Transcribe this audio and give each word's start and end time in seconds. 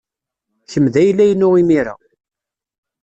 Kemm 0.71 0.85
d 0.93 0.95
ayla-inu 1.01 1.49
imir-a. 1.61 1.95